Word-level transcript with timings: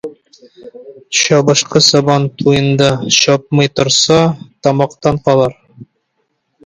Чабышкы 1.17 1.79
сабан 1.89 2.23
туенда 2.37 2.89
чапмый 3.19 3.69
торса, 3.75 4.21
тамактан 4.61 5.15
калыр. 5.25 5.51